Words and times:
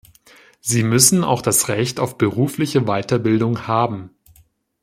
Sie 0.61 0.81
müssen 0.81 1.23
auch 1.23 1.43
das 1.43 1.67
Recht 1.67 1.99
auf 1.99 2.17
berufliche 2.17 2.81
Weiterbildung 2.85 3.67
haben. 3.67 4.09